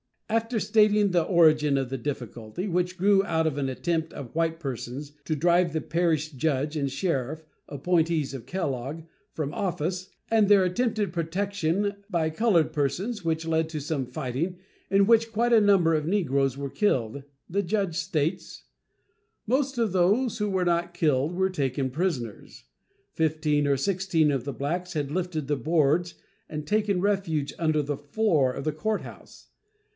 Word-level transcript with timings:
After 0.29 0.61
stating 0.61 1.11
the 1.11 1.23
origin 1.25 1.77
of 1.77 1.89
the 1.89 1.97
difficulty, 1.97 2.65
which 2.67 2.97
grew 2.97 3.23
out 3.25 3.45
of 3.45 3.57
an 3.57 3.67
attempt 3.67 4.13
of 4.13 4.33
white 4.33 4.59
persons 4.61 5.11
to 5.25 5.35
drive 5.35 5.73
the 5.73 5.81
parish 5.81 6.31
judge 6.31 6.75
and 6.77 6.89
sheriff, 6.89 7.43
appointees 7.67 8.33
of 8.33 8.45
Kellogg, 8.47 9.03
from 9.33 9.53
office, 9.53 10.09
and 10.31 10.47
their 10.47 10.63
attempted 10.63 11.11
protection 11.13 11.97
by 12.09 12.29
colored 12.29 12.71
persons, 12.73 13.25
which 13.25 13.45
led 13.45 13.67
to 13.69 13.81
some 13.81 14.07
fighting, 14.07 14.57
in 14.89 15.05
which 15.05 15.33
quite 15.33 15.53
a 15.53 15.61
number 15.61 15.93
of 15.93 16.07
negroes 16.07 16.57
were 16.57 16.69
killed, 16.69 17.23
the 17.49 17.61
judge 17.61 17.97
states: 17.97 18.63
Most 19.45 19.77
of 19.77 19.91
those 19.91 20.37
who 20.37 20.49
were 20.49 20.65
not 20.65 20.93
killed 20.95 21.35
were 21.35 21.49
taken 21.49 21.91
prisoners. 21.91 22.63
Fifteen 23.13 23.67
or 23.67 23.77
sixteen 23.77 24.31
of 24.31 24.45
the 24.45 24.53
blacks 24.53 24.93
had 24.93 25.11
lifted 25.11 25.47
the 25.47 25.57
boards 25.57 26.15
and 26.49 26.65
taken 26.65 27.01
refuge 27.01 27.53
under 27.59 27.83
the 27.83 27.97
floor 27.97 28.51
of 28.53 28.63
the 28.63 28.71
court 28.71 29.01
house. 29.01 29.49